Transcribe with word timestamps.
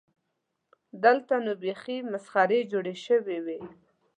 دلته 1.03 1.33
نو 1.45 1.53
بیخي 1.63 1.97
مسخرې 2.11 2.59
جوړې 2.71 2.95
شوې. 3.05 3.39